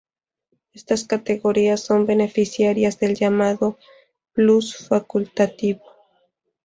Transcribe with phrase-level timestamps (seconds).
[0.73, 3.77] Estas categorías son beneficiarias del llamado
[4.33, 5.83] "plus facultativo".